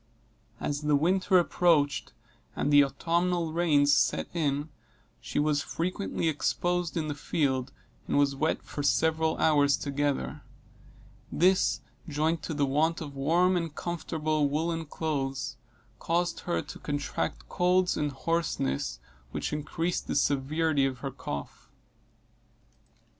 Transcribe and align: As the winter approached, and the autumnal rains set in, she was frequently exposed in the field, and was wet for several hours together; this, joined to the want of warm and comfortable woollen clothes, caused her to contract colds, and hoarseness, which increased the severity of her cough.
As 0.59 0.81
the 0.81 0.95
winter 0.95 1.37
approached, 1.37 2.11
and 2.55 2.73
the 2.73 2.83
autumnal 2.83 3.53
rains 3.53 3.93
set 3.93 4.27
in, 4.33 4.69
she 5.19 5.37
was 5.37 5.61
frequently 5.61 6.27
exposed 6.27 6.97
in 6.97 7.07
the 7.07 7.13
field, 7.13 7.71
and 8.07 8.17
was 8.17 8.35
wet 8.35 8.63
for 8.63 8.81
several 8.81 9.37
hours 9.37 9.77
together; 9.77 10.41
this, 11.31 11.81
joined 12.09 12.41
to 12.41 12.55
the 12.55 12.65
want 12.65 12.99
of 12.99 13.13
warm 13.15 13.55
and 13.55 13.75
comfortable 13.75 14.49
woollen 14.49 14.85
clothes, 14.87 15.57
caused 15.99 16.39
her 16.41 16.63
to 16.63 16.79
contract 16.79 17.47
colds, 17.47 17.95
and 17.95 18.11
hoarseness, 18.11 18.97
which 19.29 19.53
increased 19.53 20.07
the 20.07 20.15
severity 20.15 20.83
of 20.83 20.97
her 21.05 21.11
cough. 21.11 21.69